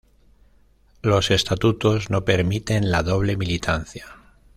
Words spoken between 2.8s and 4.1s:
la doble militancia.